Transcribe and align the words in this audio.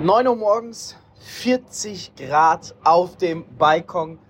9 0.00 0.28
Uhr 0.28 0.36
morgens, 0.36 0.94
40 1.18 2.14
Grad 2.14 2.72
auf 2.84 3.16
dem 3.16 3.44
Balkon. 3.58 4.20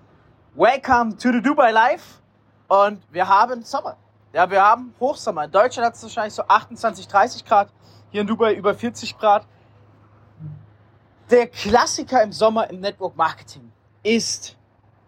Welcome 0.54 1.18
to 1.18 1.30
the 1.30 1.42
Dubai 1.42 1.70
Life. 1.72 2.22
Und 2.68 3.02
wir 3.12 3.28
haben 3.28 3.62
Sommer. 3.62 3.98
Ja, 4.32 4.50
wir 4.50 4.64
haben 4.64 4.94
Hochsommer. 4.98 5.44
In 5.44 5.50
Deutschland 5.50 5.88
hat 5.88 5.94
es 5.94 6.02
wahrscheinlich 6.02 6.32
so 6.32 6.42
28, 6.48 7.06
30 7.06 7.44
Grad. 7.44 7.68
Hier 8.10 8.22
in 8.22 8.26
Dubai 8.26 8.54
über 8.54 8.74
40 8.74 9.18
Grad. 9.18 9.46
Der 11.30 11.48
Klassiker 11.48 12.22
im 12.22 12.32
Sommer 12.32 12.70
im 12.70 12.80
Network 12.80 13.14
Marketing 13.14 13.70
ist 14.02 14.56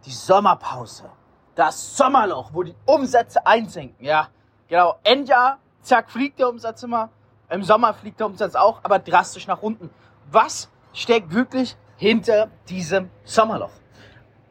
die 0.05 0.13
Sommerpause. 0.13 1.09
Das 1.55 1.97
Sommerloch, 1.97 2.51
wo 2.53 2.65
die 2.65 2.75
Umsätze 2.85 3.47
einsenken. 3.47 4.05
Ja, 4.05 4.29
genau. 4.69 4.97
Endjahr, 5.05 5.57
zack, 5.81 6.11
fliegt 6.11 6.39
der 6.39 6.51
Umsatz 6.51 6.83
immer. 6.83 7.09
Im 7.49 7.65
Sommer 7.65 7.95
fliegt 7.95 8.21
der 8.21 8.27
Umsatz 8.27 8.55
auch, 8.55 8.81
aber 8.83 8.99
drastisch 8.99 9.47
nach 9.47 9.63
unten 9.63 9.89
was 10.33 10.71
steckt 10.93 11.33
wirklich 11.35 11.77
hinter 11.97 12.51
diesem 12.69 13.11
Sommerloch? 13.25 13.71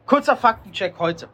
Kurzer 0.06 0.36
Faktencheck 0.36 0.94
heute. 0.98 1.28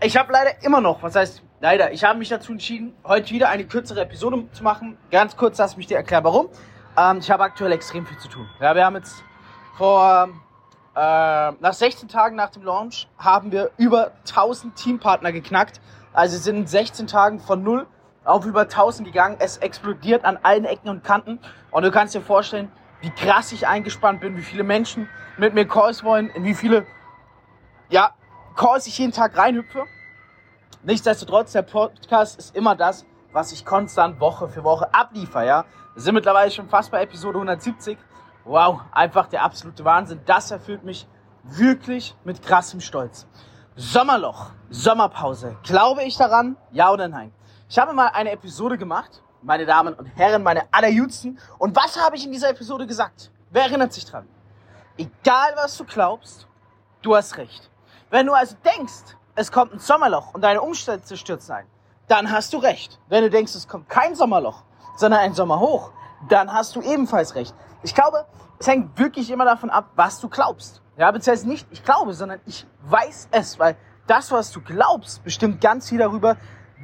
Ich 0.00 0.16
habe 0.16 0.32
leider 0.32 0.62
immer 0.62 0.80
noch, 0.80 1.02
was 1.02 1.14
heißt 1.16 1.42
leider, 1.60 1.92
ich 1.92 2.04
habe 2.04 2.18
mich 2.18 2.28
dazu 2.28 2.52
entschieden, 2.52 2.94
heute 3.04 3.30
wieder 3.30 3.48
eine 3.48 3.64
kürzere 3.64 4.02
Episode 4.02 4.44
zu 4.52 4.62
machen. 4.62 4.96
Ganz 5.10 5.36
kurz, 5.36 5.58
lass 5.58 5.76
mich 5.76 5.86
dir 5.86 5.96
erklären, 5.96 6.24
warum. 6.24 6.48
Ähm, 6.96 7.18
ich 7.18 7.30
habe 7.30 7.42
aktuell 7.42 7.72
extrem 7.72 8.06
viel 8.06 8.18
zu 8.18 8.28
tun. 8.28 8.48
Ja, 8.60 8.74
wir 8.74 8.84
haben 8.84 8.96
jetzt 8.96 9.22
vor, 9.76 10.28
äh, 10.94 10.98
nach 10.98 11.72
16 11.72 12.08
Tagen 12.08 12.36
nach 12.36 12.50
dem 12.50 12.62
Launch 12.62 13.08
haben 13.18 13.50
wir 13.52 13.70
über 13.76 14.12
1000 14.24 14.76
Teampartner 14.76 15.32
geknackt. 15.32 15.80
Also 16.12 16.38
sind 16.38 16.56
in 16.56 16.66
16 16.66 17.06
Tagen 17.06 17.40
von 17.40 17.62
null 17.62 17.86
auf 18.24 18.46
über 18.46 18.62
1000 18.62 19.06
gegangen. 19.06 19.36
Es 19.40 19.56
explodiert 19.58 20.24
an 20.24 20.38
allen 20.42 20.64
Ecken 20.64 20.88
und 20.88 21.02
Kanten. 21.02 21.40
Und 21.70 21.82
du 21.82 21.90
kannst 21.90 22.14
dir 22.14 22.20
vorstellen, 22.20 22.70
wie 23.04 23.10
krass 23.10 23.52
ich 23.52 23.68
eingespannt 23.68 24.20
bin, 24.20 24.34
wie 24.38 24.42
viele 24.42 24.64
Menschen 24.64 25.10
mit 25.36 25.52
mir 25.52 25.68
Calls 25.68 26.02
wollen, 26.04 26.30
in 26.30 26.44
wie 26.44 26.54
viele 26.54 26.86
ja, 27.90 28.14
Calls 28.56 28.86
ich 28.86 28.96
jeden 28.96 29.12
Tag 29.12 29.36
reinhüpfe. 29.36 29.84
Nichtsdestotrotz, 30.84 31.52
der 31.52 31.62
Podcast 31.62 32.38
ist 32.38 32.56
immer 32.56 32.74
das, 32.74 33.04
was 33.32 33.52
ich 33.52 33.66
konstant 33.66 34.20
Woche 34.20 34.48
für 34.48 34.64
Woche 34.64 34.92
abliefer, 34.94 35.44
ja. 35.44 35.66
Wir 35.92 36.02
sind 36.02 36.14
mittlerweile 36.14 36.50
schon 36.50 36.68
fast 36.68 36.90
bei 36.90 37.02
Episode 37.02 37.36
170. 37.36 37.98
Wow, 38.44 38.80
einfach 38.90 39.26
der 39.26 39.42
absolute 39.42 39.84
Wahnsinn. 39.84 40.20
Das 40.24 40.50
erfüllt 40.50 40.82
mich 40.82 41.06
wirklich 41.42 42.16
mit 42.24 42.42
krassem 42.42 42.80
Stolz. 42.80 43.26
Sommerloch, 43.76 44.52
Sommerpause. 44.70 45.56
Glaube 45.62 46.04
ich 46.04 46.16
daran? 46.16 46.56
Ja 46.72 46.90
oder 46.90 47.08
nein? 47.08 47.32
Ich 47.68 47.78
habe 47.78 47.92
mal 47.92 48.08
eine 48.08 48.30
Episode 48.30 48.78
gemacht 48.78 49.22
meine 49.44 49.66
Damen 49.66 49.94
und 49.94 50.06
Herren, 50.16 50.42
meine 50.42 50.62
allerjüngsten. 50.72 51.38
Und 51.58 51.76
was 51.76 52.00
habe 52.00 52.16
ich 52.16 52.24
in 52.24 52.32
dieser 52.32 52.50
Episode 52.50 52.86
gesagt? 52.86 53.30
Wer 53.50 53.64
erinnert 53.64 53.92
sich 53.92 54.04
dran? 54.04 54.26
Egal 54.96 55.52
was 55.56 55.76
du 55.76 55.84
glaubst, 55.84 56.48
du 57.02 57.14
hast 57.14 57.36
recht. 57.36 57.70
Wenn 58.10 58.26
du 58.26 58.32
also 58.32 58.56
denkst, 58.64 59.16
es 59.34 59.52
kommt 59.52 59.72
ein 59.72 59.78
Sommerloch 59.78 60.34
und 60.34 60.42
deine 60.42 60.60
Umstände 60.60 61.16
stürzen 61.16 61.54
ein, 61.54 61.66
dann 62.08 62.30
hast 62.30 62.52
du 62.52 62.58
recht. 62.58 63.00
Wenn 63.08 63.22
du 63.22 63.30
denkst, 63.30 63.54
es 63.54 63.68
kommt 63.68 63.88
kein 63.88 64.14
Sommerloch, 64.14 64.62
sondern 64.96 65.20
ein 65.20 65.34
Sommerhoch, 65.34 65.92
dann 66.28 66.52
hast 66.52 66.76
du 66.76 66.80
ebenfalls 66.80 67.34
recht. 67.34 67.54
Ich 67.82 67.94
glaube, 67.94 68.26
es 68.58 68.66
hängt 68.66 68.98
wirklich 68.98 69.30
immer 69.30 69.44
davon 69.44 69.70
ab, 69.70 69.90
was 69.96 70.20
du 70.20 70.28
glaubst. 70.28 70.80
Ja, 70.96 71.10
beziehungsweise 71.10 71.48
nicht 71.48 71.66
ich 71.70 71.82
glaube, 71.82 72.14
sondern 72.14 72.40
ich 72.46 72.66
weiß 72.84 73.28
es, 73.32 73.58
weil 73.58 73.76
das, 74.06 74.30
was 74.30 74.52
du 74.52 74.60
glaubst, 74.60 75.24
bestimmt 75.24 75.60
ganz 75.60 75.88
viel 75.88 75.98
darüber, 75.98 76.36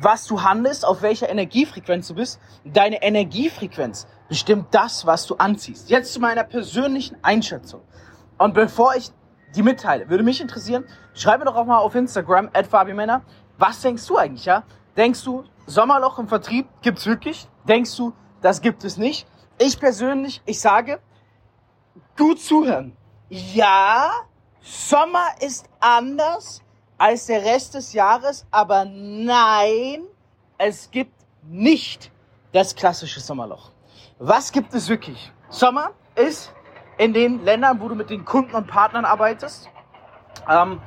was 0.03 0.27
du 0.27 0.43
handelst, 0.43 0.85
auf 0.85 1.03
welcher 1.03 1.29
Energiefrequenz 1.29 2.09
du 2.09 2.15
bist. 2.15 2.41
Deine 2.65 3.03
Energiefrequenz 3.03 4.07
bestimmt 4.29 4.67
das, 4.71 5.07
was 5.07 5.27
du 5.27 5.37
anziehst. 5.37 5.91
Jetzt 5.91 6.13
zu 6.13 6.21
meiner 6.21 6.45
persönlichen 6.45 7.17
Einschätzung. 7.23 7.83
Und 8.39 8.55
bevor 8.55 8.95
ich 8.95 9.11
die 9.55 9.63
mitteile, 9.63 10.09
würde 10.09 10.25
mich 10.25 10.41
interessieren, 10.41 10.85
schreib 11.15 11.41
mir 11.41 11.47
doch 11.47 11.57
auch 11.57 11.67
mal 11.67 11.79
auf 11.79 11.95
Instagram, 11.95 12.51
Männer, 12.95 13.23
was 13.59 13.81
denkst 13.81 14.07
du 14.07 14.17
eigentlich, 14.17 14.45
ja? 14.45 14.63
Denkst 14.97 15.23
du, 15.25 15.45
Sommerloch 15.67 16.19
im 16.19 16.29
Vertrieb 16.29 16.67
gibt's 16.83 17.07
wirklich? 17.07 17.49
Denkst 17.69 17.95
du, 17.97 18.13
das 18.41 18.61
gibt 18.61 18.85
es 18.85 18.97
nicht? 18.97 19.27
Ich 19.59 19.79
persönlich, 19.79 20.41
ich 20.47 20.61
sage, 20.61 21.01
gut 22.17 22.41
zuhören. 22.41 22.97
Ja, 23.29 24.11
Sommer 24.63 25.27
ist 25.41 25.67
anders 25.81 26.63
als 27.01 27.25
der 27.25 27.43
Rest 27.43 27.73
des 27.73 27.95
Jahres, 27.95 28.47
aber 28.51 28.85
nein, 28.85 30.03
es 30.59 30.91
gibt 30.91 31.15
nicht 31.49 32.13
das 32.53 32.75
klassische 32.75 33.21
Sommerloch. 33.21 33.71
Was 34.19 34.53
gibt 34.53 34.75
es 34.75 34.87
wirklich? 34.91 35.33
Sommer 35.49 35.93
ist 36.15 36.53
in 36.99 37.15
den 37.15 37.43
Ländern, 37.43 37.81
wo 37.81 37.89
du 37.89 37.95
mit 37.95 38.11
den 38.11 38.23
Kunden 38.27 38.55
und 38.55 38.67
Partnern 38.67 39.07
arbeitest, 39.07 39.71
ähm, 40.47 40.79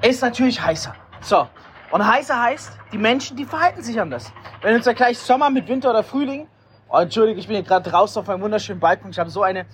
ist 0.00 0.22
natürlich 0.22 0.58
heißer. 0.58 0.94
So. 1.20 1.46
Und 1.90 2.06
heißer 2.06 2.40
heißt, 2.40 2.72
die 2.90 2.98
Menschen, 2.98 3.36
die 3.36 3.44
verhalten 3.44 3.82
sich 3.82 4.00
anders. 4.00 4.32
Wenn 4.62 4.70
du 4.70 4.76
jetzt 4.76 4.84
vergleichst 4.84 5.26
Sommer 5.26 5.50
mit 5.50 5.68
Winter 5.68 5.90
oder 5.90 6.02
Frühling, 6.02 6.48
oh, 6.88 6.96
Entschuldige, 6.96 7.40
ich 7.40 7.46
bin 7.46 7.56
hier 7.56 7.64
gerade 7.64 7.90
draußen 7.90 8.22
auf 8.22 8.28
einem 8.30 8.40
wunderschönen 8.40 8.80
Balkon, 8.80 9.10
ich 9.10 9.18
habe 9.18 9.28
so 9.28 9.42
eine 9.42 9.66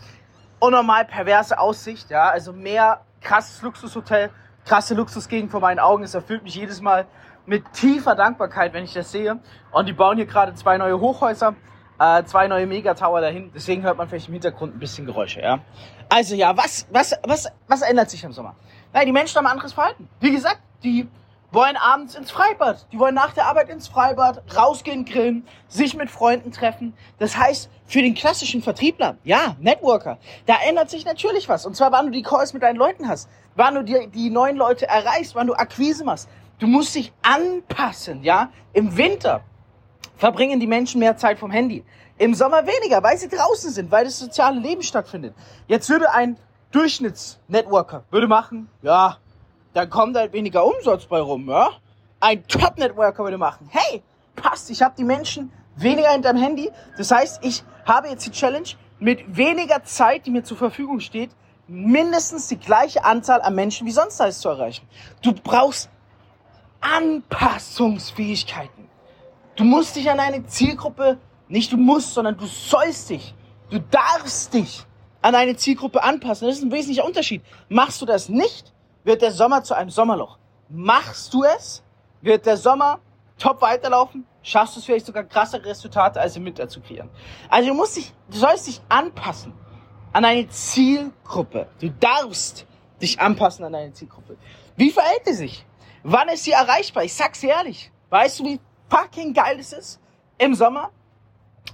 unnormal 0.58 1.04
perverse 1.04 1.56
Aussicht, 1.56 2.10
ja, 2.10 2.30
also 2.30 2.52
mehr 2.52 3.02
krasses 3.20 3.62
Luxushotel, 3.62 4.30
krasse 4.64 4.94
Luxusgegend 4.94 5.50
vor 5.50 5.60
meinen 5.60 5.78
Augen. 5.78 6.04
Es 6.04 6.14
erfüllt 6.14 6.42
mich 6.42 6.54
jedes 6.54 6.80
Mal 6.80 7.06
mit 7.46 7.72
tiefer 7.72 8.14
Dankbarkeit, 8.14 8.72
wenn 8.72 8.84
ich 8.84 8.94
das 8.94 9.12
sehe. 9.12 9.38
Und 9.72 9.86
die 9.86 9.92
bauen 9.92 10.16
hier 10.16 10.26
gerade 10.26 10.54
zwei 10.54 10.78
neue 10.78 10.98
Hochhäuser, 10.98 11.54
äh, 11.98 12.24
zwei 12.24 12.48
neue 12.48 12.66
Megatower 12.66 13.20
dahin. 13.20 13.50
Deswegen 13.54 13.82
hört 13.82 13.98
man 13.98 14.08
vielleicht 14.08 14.28
im 14.28 14.34
Hintergrund 14.34 14.76
ein 14.76 14.78
bisschen 14.78 15.06
Geräusche, 15.06 15.40
ja. 15.40 15.60
Also 16.08 16.34
ja, 16.34 16.56
was, 16.56 16.86
was, 16.90 17.14
was, 17.22 17.50
was 17.68 17.82
ändert 17.82 18.10
sich 18.10 18.24
im 18.24 18.32
Sommer? 18.32 18.56
Nein, 18.92 19.06
die 19.06 19.12
Menschen 19.12 19.36
haben 19.36 19.46
ein 19.46 19.52
anderes 19.52 19.72
Verhalten. 19.72 20.08
Wie 20.20 20.32
gesagt, 20.32 20.60
die 20.82 21.08
wollen 21.54 21.76
abends 21.76 22.16
ins 22.16 22.30
Freibad. 22.30 22.86
Die 22.92 22.98
wollen 22.98 23.14
nach 23.14 23.32
der 23.32 23.46
Arbeit 23.46 23.68
ins 23.68 23.88
Freibad, 23.88 24.42
rausgehen, 24.56 25.04
grillen, 25.04 25.46
sich 25.68 25.94
mit 25.94 26.10
Freunden 26.10 26.50
treffen. 26.52 26.94
Das 27.18 27.36
heißt, 27.36 27.70
für 27.86 28.02
den 28.02 28.14
klassischen 28.14 28.62
Vertriebler, 28.62 29.16
ja, 29.24 29.56
Networker, 29.60 30.18
da 30.46 30.56
ändert 30.66 30.90
sich 30.90 31.04
natürlich 31.04 31.48
was. 31.48 31.64
Und 31.64 31.76
zwar, 31.76 31.92
wann 31.92 32.06
du 32.06 32.12
die 32.12 32.22
Calls 32.22 32.52
mit 32.52 32.62
deinen 32.62 32.76
Leuten 32.76 33.08
hast, 33.08 33.28
wann 33.54 33.74
du 33.74 33.84
die, 33.84 34.08
die 34.08 34.30
neuen 34.30 34.56
Leute 34.56 34.88
erreichst, 34.88 35.34
wann 35.34 35.46
du 35.46 35.54
Akquise 35.54 36.04
machst. 36.04 36.28
Du 36.58 36.66
musst 36.66 36.94
dich 36.94 37.12
anpassen, 37.22 38.22
ja. 38.22 38.50
Im 38.72 38.96
Winter 38.96 39.42
verbringen 40.16 40.60
die 40.60 40.66
Menschen 40.66 40.98
mehr 40.98 41.16
Zeit 41.16 41.38
vom 41.38 41.50
Handy. 41.50 41.84
Im 42.18 42.34
Sommer 42.34 42.66
weniger, 42.66 43.02
weil 43.02 43.16
sie 43.16 43.28
draußen 43.28 43.70
sind, 43.70 43.90
weil 43.90 44.04
das 44.04 44.18
soziale 44.18 44.60
Leben 44.60 44.82
stattfindet. 44.82 45.34
Jetzt 45.66 45.88
würde 45.88 46.12
ein 46.12 46.36
Durchschnittsnetworker 46.70 48.04
würde 48.10 48.26
machen, 48.26 48.68
ja, 48.82 49.18
dann 49.74 49.90
kommt 49.90 50.16
halt 50.16 50.32
weniger 50.32 50.64
Umsatz 50.64 51.04
bei 51.04 51.20
rum, 51.20 51.48
ja? 51.48 51.70
Ein 52.20 52.46
Top-Networker 52.46 53.22
würde 53.22 53.38
machen, 53.38 53.68
hey, 53.70 54.02
passt, 54.34 54.70
ich 54.70 54.82
habe 54.82 54.94
die 54.96 55.04
Menschen 55.04 55.52
weniger 55.76 56.10
hinterm 56.10 56.36
Handy. 56.36 56.70
Das 56.96 57.10
heißt, 57.10 57.44
ich 57.44 57.62
habe 57.84 58.08
jetzt 58.08 58.26
die 58.26 58.30
Challenge, 58.30 58.68
mit 59.00 59.36
weniger 59.36 59.82
Zeit, 59.82 60.24
die 60.24 60.30
mir 60.30 60.44
zur 60.44 60.56
Verfügung 60.56 61.00
steht, 61.00 61.30
mindestens 61.66 62.48
die 62.48 62.58
gleiche 62.58 63.04
Anzahl 63.04 63.42
an 63.42 63.54
Menschen 63.54 63.86
wie 63.86 63.90
sonst 63.90 64.20
alles 64.20 64.40
zu 64.40 64.48
erreichen. 64.48 64.86
Du 65.22 65.32
brauchst 65.32 65.90
Anpassungsfähigkeiten. 66.80 68.88
Du 69.56 69.64
musst 69.64 69.96
dich 69.96 70.10
an 70.10 70.20
eine 70.20 70.46
Zielgruppe, 70.46 71.18
nicht 71.48 71.72
du 71.72 71.76
musst, 71.76 72.14
sondern 72.14 72.36
du 72.36 72.46
sollst 72.46 73.10
dich, 73.10 73.34
du 73.70 73.78
darfst 73.78 74.54
dich 74.54 74.84
an 75.22 75.34
eine 75.34 75.56
Zielgruppe 75.56 76.02
anpassen. 76.02 76.46
Das 76.46 76.58
ist 76.58 76.64
ein 76.64 76.72
wesentlicher 76.72 77.04
Unterschied. 77.04 77.42
Machst 77.68 78.02
du 78.02 78.06
das 78.06 78.28
nicht, 78.28 78.73
wird 79.04 79.22
der 79.22 79.30
Sommer 79.30 79.62
zu 79.62 79.74
einem 79.74 79.90
Sommerloch. 79.90 80.38
Machst 80.68 81.32
du 81.32 81.44
es, 81.44 81.82
wird 82.20 82.46
der 82.46 82.56
Sommer 82.56 83.00
top 83.38 83.60
weiterlaufen, 83.62 84.26
schaffst 84.42 84.76
du 84.76 84.80
es 84.80 84.86
vielleicht 84.86 85.06
sogar 85.06 85.24
krassere 85.24 85.64
Resultate 85.64 86.20
als 86.20 86.36
im 86.36 86.44
Winter 86.44 86.68
zu 86.68 86.80
kreieren. 86.80 87.10
Also 87.48 87.68
du 87.68 87.74
musst 87.74 87.96
dich, 87.96 88.12
du 88.30 88.38
sollst 88.38 88.66
dich 88.66 88.80
anpassen 88.88 89.52
an 90.12 90.24
eine 90.24 90.48
Zielgruppe. 90.48 91.68
Du 91.80 91.90
darfst 91.90 92.66
dich 93.02 93.20
anpassen 93.20 93.64
an 93.64 93.74
eine 93.74 93.92
Zielgruppe. 93.92 94.36
Wie 94.76 94.90
verhält 94.90 95.22
sie 95.26 95.34
sich? 95.34 95.66
Wann 96.02 96.28
ist 96.28 96.44
sie 96.44 96.52
erreichbar? 96.52 97.04
Ich 97.04 97.14
sag's 97.14 97.42
ehrlich. 97.42 97.90
Weißt 98.10 98.40
du, 98.40 98.44
wie 98.44 98.60
fucking 98.88 99.34
geil 99.34 99.58
es 99.58 99.72
ist? 99.72 100.00
Im 100.38 100.54
Sommer, 100.54 100.90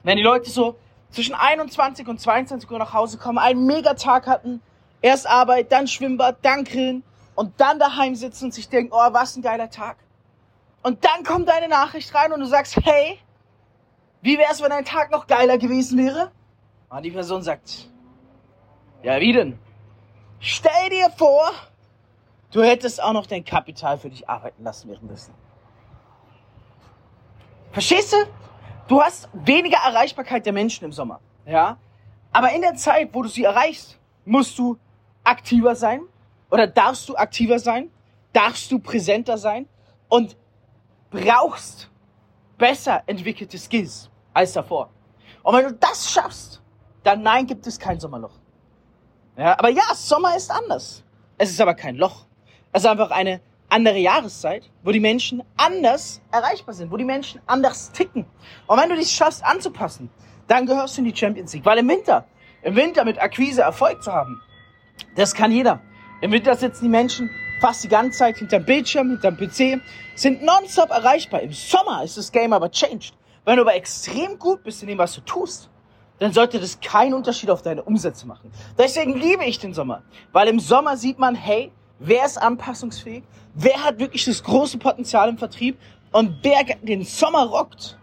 wenn 0.02 0.16
die 0.16 0.22
Leute 0.22 0.50
so 0.50 0.76
zwischen 1.10 1.34
21 1.34 2.06
und 2.08 2.20
22 2.20 2.70
Uhr 2.70 2.78
nach 2.78 2.94
Hause 2.94 3.18
kommen, 3.18 3.38
einen 3.38 3.66
Megatag 3.66 4.26
hatten, 4.26 4.62
erst 5.02 5.28
Arbeit, 5.28 5.72
dann 5.72 5.86
Schwimmbad, 5.86 6.38
dann 6.42 6.64
Grillen, 6.64 7.02
und 7.34 7.60
dann 7.60 7.78
daheim 7.78 8.14
sitzen 8.14 8.46
und 8.46 8.54
sich 8.54 8.68
denken, 8.68 8.92
oh, 8.92 9.12
was 9.12 9.36
ein 9.36 9.42
geiler 9.42 9.70
Tag. 9.70 9.96
Und 10.82 11.04
dann 11.04 11.24
kommt 11.24 11.48
deine 11.48 11.68
Nachricht 11.68 12.14
rein 12.14 12.32
und 12.32 12.40
du 12.40 12.46
sagst, 12.46 12.76
hey, 12.82 13.18
wie 14.22 14.38
wär's, 14.38 14.62
wenn 14.62 14.70
dein 14.70 14.84
Tag 14.84 15.10
noch 15.10 15.26
geiler 15.26 15.58
gewesen 15.58 15.98
wäre? 15.98 16.30
Und 16.88 17.02
die 17.02 17.10
Person 17.10 17.42
sagt, 17.42 17.88
ja, 19.02 19.20
wie 19.20 19.32
denn? 19.32 19.58
Stell 20.40 20.90
dir 20.90 21.10
vor, 21.10 21.50
du 22.50 22.62
hättest 22.62 23.02
auch 23.02 23.12
noch 23.12 23.26
dein 23.26 23.44
Kapital 23.44 23.98
für 23.98 24.10
dich 24.10 24.28
arbeiten 24.28 24.64
lassen 24.64 24.90
währenddessen. 24.90 25.34
Verstehst 27.72 28.12
du? 28.12 28.16
Du 28.88 29.00
hast 29.00 29.28
weniger 29.32 29.78
Erreichbarkeit 29.78 30.44
der 30.44 30.52
Menschen 30.52 30.84
im 30.84 30.92
Sommer, 30.92 31.20
ja? 31.46 31.76
Aber 32.32 32.52
in 32.52 32.62
der 32.62 32.74
Zeit, 32.74 33.10
wo 33.12 33.22
du 33.22 33.28
sie 33.28 33.44
erreichst, 33.44 33.98
musst 34.24 34.58
du 34.58 34.78
aktiver 35.22 35.76
sein 35.76 36.02
oder 36.50 36.66
darfst 36.66 37.08
du 37.08 37.16
aktiver 37.16 37.58
sein, 37.58 37.90
darfst 38.32 38.70
du 38.70 38.78
präsenter 38.78 39.38
sein 39.38 39.68
und 40.08 40.36
brauchst 41.10 41.90
besser 42.58 43.02
entwickelte 43.06 43.58
Skills 43.58 44.10
als 44.32 44.52
davor. 44.52 44.90
Und 45.42 45.56
wenn 45.56 45.66
du 45.66 45.72
das 45.74 46.10
schaffst, 46.10 46.62
dann 47.02 47.22
nein, 47.22 47.46
gibt 47.46 47.66
es 47.66 47.78
kein 47.78 47.98
Sommerloch. 47.98 48.38
Ja, 49.36 49.58
aber 49.58 49.70
ja, 49.70 49.82
Sommer 49.94 50.36
ist 50.36 50.50
anders. 50.50 51.02
Es 51.38 51.50
ist 51.50 51.60
aber 51.60 51.74
kein 51.74 51.96
Loch. 51.96 52.26
Es 52.72 52.82
ist 52.82 52.88
einfach 52.88 53.10
eine 53.10 53.40
andere 53.70 53.98
Jahreszeit, 53.98 54.68
wo 54.82 54.90
die 54.90 55.00
Menschen 55.00 55.42
anders 55.56 56.20
erreichbar 56.30 56.74
sind, 56.74 56.90
wo 56.90 56.96
die 56.96 57.04
Menschen 57.04 57.40
anders 57.46 57.90
ticken. 57.92 58.26
Und 58.66 58.80
wenn 58.80 58.88
du 58.88 58.96
dich 58.96 59.10
schaffst 59.10 59.44
anzupassen, 59.44 60.10
dann 60.46 60.66
gehörst 60.66 60.96
du 60.96 61.02
in 61.02 61.06
die 61.06 61.16
Champions 61.16 61.54
League. 61.54 61.64
Weil 61.64 61.78
im 61.78 61.88
Winter, 61.88 62.26
im 62.62 62.76
Winter 62.76 63.04
mit 63.04 63.20
Akquise 63.20 63.62
Erfolg 63.62 64.02
zu 64.02 64.12
haben, 64.12 64.42
das 65.16 65.34
kann 65.34 65.52
jeder. 65.52 65.80
Im 66.22 66.32
Winter 66.32 66.54
sitzen 66.54 66.84
die 66.84 66.90
Menschen 66.90 67.30
fast 67.60 67.82
die 67.82 67.88
ganze 67.88 68.18
Zeit 68.18 68.38
hinterm 68.38 68.64
Bildschirm, 68.64 69.10
hinterm 69.10 69.36
PC, 69.36 69.80
sind 70.14 70.42
nonstop 70.42 70.90
erreichbar. 70.90 71.40
Im 71.40 71.52
Sommer 71.52 72.04
ist 72.04 72.18
das 72.18 72.30
Game 72.30 72.52
aber 72.52 72.70
changed. 72.70 73.14
Wenn 73.44 73.56
du 73.56 73.62
aber 73.62 73.74
extrem 73.74 74.38
gut 74.38 74.62
bist 74.62 74.82
in 74.82 74.88
dem, 74.88 74.98
was 74.98 75.14
du 75.14 75.22
tust, 75.22 75.70
dann 76.18 76.32
sollte 76.32 76.60
das 76.60 76.78
keinen 76.80 77.14
Unterschied 77.14 77.50
auf 77.50 77.62
deine 77.62 77.82
Umsätze 77.82 78.26
machen. 78.26 78.52
Deswegen 78.78 79.14
liebe 79.14 79.44
ich 79.44 79.58
den 79.58 79.72
Sommer, 79.72 80.02
weil 80.32 80.48
im 80.48 80.60
Sommer 80.60 80.98
sieht 80.98 81.18
man, 81.18 81.34
hey, 81.34 81.72
wer 81.98 82.26
ist 82.26 82.36
anpassungsfähig, 82.36 83.24
wer 83.54 83.82
hat 83.82 83.98
wirklich 83.98 84.26
das 84.26 84.42
große 84.42 84.76
Potenzial 84.76 85.30
im 85.30 85.38
Vertrieb 85.38 85.78
und 86.12 86.36
wer 86.42 86.62
den 86.82 87.04
Sommer 87.04 87.46
rockt, 87.46 87.98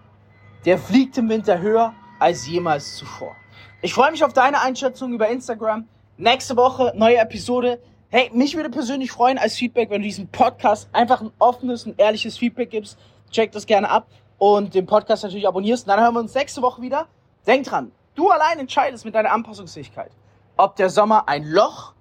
der 0.66 0.80
fliegt 0.80 1.20
im 1.20 1.30
Winter 1.30 1.60
höher 1.60 1.94
als 2.20 2.48
jemals 2.48 2.96
zuvor. 2.96 3.36
Ich 3.84 3.94
freue 3.94 4.10
mich 4.10 4.24
auf 4.24 4.34
deine 4.34 4.60
Einschätzung 4.62 5.14
über 5.14 5.28
Instagram. 5.28 5.88
Nächste 6.18 6.58
Woche 6.58 6.94
neue 6.96 7.18
Episode. 7.18 7.80
Hey, 8.10 8.32
mich 8.34 8.56
würde 8.56 8.70
persönlich 8.70 9.12
freuen 9.12 9.38
als 9.38 9.58
Feedback, 9.58 9.90
wenn 9.90 10.02
du 10.02 10.08
diesem 10.08 10.30
Podcast 10.30 10.88
einfach 10.94 11.20
ein 11.20 11.30
offenes 11.40 11.86
und 11.86 12.00
ehrliches 12.00 12.38
Feedback 12.38 12.70
gibst. 12.70 12.98
Check 13.32 13.52
das 13.52 13.66
gerne 13.66 13.90
ab 13.90 14.08
und 14.38 14.74
den 14.74 14.86
Podcast 14.86 15.24
natürlich 15.24 15.46
abonnierst. 15.46 15.90
dann 15.90 16.00
hören 16.00 16.14
wir 16.14 16.22
uns 16.22 16.34
nächste 16.34 16.62
Woche 16.62 16.82
wieder. 16.82 17.08
Denk 17.46 17.66
dran, 17.66 17.92
du 18.16 18.30
allein 18.30 18.60
entscheidest 18.60 19.04
mit 19.04 19.14
deiner 19.14 19.34
Anpassungsfähigkeit, 19.34 20.10
ob 20.56 20.78
der 20.78 20.90
Sommer 20.90 21.28
ein 21.28 21.44
Loch 21.44 21.96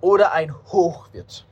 oder 0.00 0.32
ein 0.32 0.54
Hoch 0.72 1.12
wird. 1.12 1.44